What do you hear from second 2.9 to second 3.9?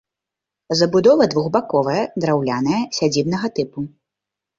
сядзібнага тыпу.